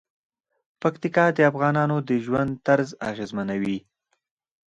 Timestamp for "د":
1.33-1.39, 2.09-2.11